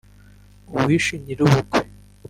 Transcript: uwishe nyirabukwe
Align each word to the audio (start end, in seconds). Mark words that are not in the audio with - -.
uwishe 0.75 1.13
nyirabukwe 1.23 1.81